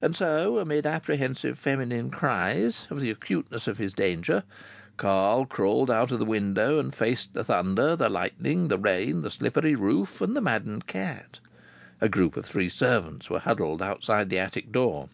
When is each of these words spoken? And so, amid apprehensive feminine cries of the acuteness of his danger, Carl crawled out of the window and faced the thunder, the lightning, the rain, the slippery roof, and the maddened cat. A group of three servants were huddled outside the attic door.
And 0.00 0.14
so, 0.14 0.60
amid 0.60 0.86
apprehensive 0.86 1.58
feminine 1.58 2.08
cries 2.08 2.86
of 2.88 3.00
the 3.00 3.10
acuteness 3.10 3.66
of 3.66 3.78
his 3.78 3.92
danger, 3.94 4.44
Carl 4.96 5.44
crawled 5.44 5.90
out 5.90 6.12
of 6.12 6.20
the 6.20 6.24
window 6.24 6.78
and 6.78 6.94
faced 6.94 7.34
the 7.34 7.42
thunder, 7.42 7.96
the 7.96 8.08
lightning, 8.08 8.68
the 8.68 8.78
rain, 8.78 9.22
the 9.22 9.28
slippery 9.32 9.74
roof, 9.74 10.20
and 10.20 10.36
the 10.36 10.40
maddened 10.40 10.86
cat. 10.86 11.40
A 12.00 12.08
group 12.08 12.36
of 12.36 12.46
three 12.46 12.68
servants 12.68 13.28
were 13.28 13.40
huddled 13.40 13.82
outside 13.82 14.30
the 14.30 14.38
attic 14.38 14.70
door. 14.70 15.08